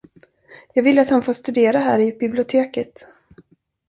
Jag 0.73 0.83
vill 0.83 0.99
att 0.99 1.09
han 1.09 1.23
får 1.23 1.33
studera 1.33 1.79
här 1.79 1.99
i 1.99 2.17
biblioteket. 2.19 3.05